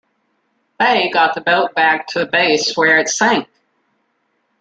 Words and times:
Fay 0.79 1.11
got 1.11 1.35
the 1.35 1.41
boat 1.41 1.75
back 1.75 2.07
to 2.07 2.25
base 2.25 2.75
where 2.75 2.97
it 2.97 3.07
sank. 3.07 3.47